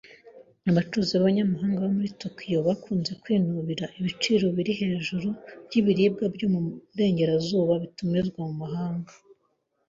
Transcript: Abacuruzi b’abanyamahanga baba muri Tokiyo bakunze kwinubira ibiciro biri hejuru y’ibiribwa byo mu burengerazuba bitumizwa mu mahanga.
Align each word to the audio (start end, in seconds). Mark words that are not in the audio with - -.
Abacuruzi 0.69 1.13
b’abanyamahanga 1.15 1.77
baba 1.81 1.95
muri 1.97 2.09
Tokiyo 2.23 2.57
bakunze 2.67 3.11
kwinubira 3.21 3.85
ibiciro 3.99 4.45
biri 4.57 4.73
hejuru 4.81 5.27
y’ibiribwa 5.71 6.25
byo 6.35 6.47
mu 6.53 6.59
burengerazuba 6.89 7.73
bitumizwa 7.83 8.39
mu 8.49 8.55
mahanga. 8.63 9.13